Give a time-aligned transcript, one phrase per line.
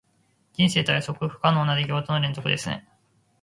[0.55, 2.87] 人生とは、予測不可能な出来事の連続ですね。